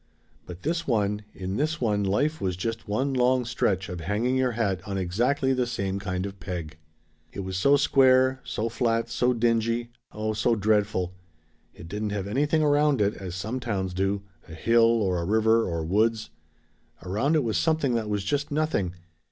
But 0.47 0.63
this 0.63 0.87
one 0.87 1.25
in 1.31 1.57
this 1.57 1.79
one 1.79 2.03
life 2.03 2.41
was 2.41 2.55
just 2.57 2.87
one 2.87 3.13
long 3.13 3.45
stretch 3.45 3.87
of 3.87 3.99
hanging 3.99 4.35
your 4.35 4.53
hat 4.53 4.81
on 4.87 4.97
exactly 4.97 5.53
the 5.53 5.67
same 5.67 5.99
kind 5.99 6.25
of 6.25 6.39
peg! 6.39 6.77
"It 7.31 7.41
was 7.41 7.55
so 7.55 7.77
square 7.77 8.41
so 8.43 8.67
flat 8.67 9.09
so 9.09 9.31
dingy 9.31 9.91
oh, 10.11 10.33
so 10.33 10.55
dreadful! 10.55 11.13
It 11.75 11.87
didn't 11.87 12.09
have 12.13 12.25
anything 12.25 12.63
around 12.63 12.99
it 12.99 13.13
as 13.13 13.35
some 13.35 13.59
towns 13.59 13.93
do 13.93 14.23
a 14.47 14.55
hill, 14.55 14.81
or 14.85 15.19
a 15.19 15.23
river, 15.23 15.69
or 15.69 15.83
woods. 15.83 16.31
Around 17.03 17.35
it 17.35 17.43
was 17.43 17.59
something 17.59 17.93
that 17.93 18.09
was 18.09 18.23
just 18.23 18.49
nothing. 18.49 18.95